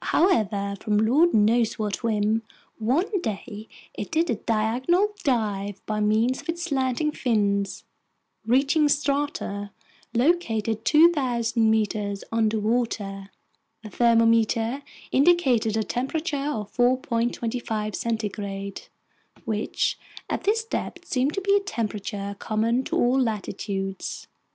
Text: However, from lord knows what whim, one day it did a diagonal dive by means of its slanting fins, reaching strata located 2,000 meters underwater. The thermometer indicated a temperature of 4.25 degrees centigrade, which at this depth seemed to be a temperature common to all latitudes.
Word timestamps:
However, 0.05 0.73
from 0.79 0.97
lord 0.97 1.31
knows 1.31 1.77
what 1.77 2.01
whim, 2.01 2.41
one 2.79 3.21
day 3.21 3.67
it 3.93 4.09
did 4.09 4.31
a 4.31 4.35
diagonal 4.35 5.09
dive 5.23 5.79
by 5.85 5.99
means 5.99 6.41
of 6.41 6.49
its 6.49 6.63
slanting 6.63 7.11
fins, 7.11 7.83
reaching 8.43 8.89
strata 8.89 9.69
located 10.15 10.85
2,000 10.85 11.69
meters 11.69 12.23
underwater. 12.31 13.29
The 13.83 13.91
thermometer 13.91 14.81
indicated 15.11 15.77
a 15.77 15.83
temperature 15.83 16.35
of 16.47 16.73
4.25 16.73 17.61
degrees 17.61 17.99
centigrade, 17.99 18.81
which 19.45 19.99
at 20.27 20.45
this 20.45 20.63
depth 20.63 21.05
seemed 21.05 21.35
to 21.35 21.41
be 21.41 21.55
a 21.55 21.59
temperature 21.59 22.35
common 22.39 22.83
to 22.85 22.95
all 22.95 23.19
latitudes. 23.21 24.25